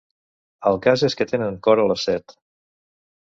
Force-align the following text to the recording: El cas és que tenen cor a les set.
El 0.69 0.79
cas 0.85 1.03
és 1.07 1.15
que 1.19 1.27
tenen 1.31 1.59
cor 1.67 1.81
a 1.83 1.87
les 1.91 2.05
set. 2.09 2.35